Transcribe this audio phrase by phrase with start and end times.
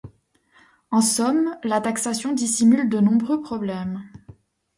[0.89, 4.01] En somme, la taxation dissimule de nombreux problèmes.